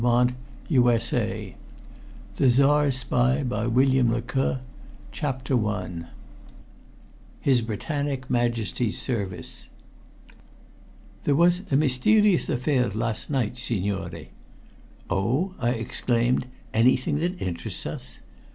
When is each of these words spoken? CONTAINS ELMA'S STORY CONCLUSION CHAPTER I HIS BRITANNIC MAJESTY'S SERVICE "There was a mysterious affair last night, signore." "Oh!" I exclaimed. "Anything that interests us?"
CONTAINS 0.01 0.35
ELMA'S 0.73 1.03
STORY 1.03 1.57
CONCLUSION 2.35 4.23
CHAPTER 5.11 5.65
I 5.67 6.05
HIS 7.41 7.61
BRITANNIC 7.61 8.27
MAJESTY'S 8.27 8.97
SERVICE 8.99 9.69
"There 11.25 11.35
was 11.35 11.61
a 11.71 11.77
mysterious 11.77 12.49
affair 12.49 12.89
last 12.89 13.29
night, 13.29 13.59
signore." 13.59 14.29
"Oh!" 15.07 15.53
I 15.59 15.69
exclaimed. 15.69 16.47
"Anything 16.73 17.19
that 17.19 17.39
interests 17.39 17.85
us?" 17.85 18.21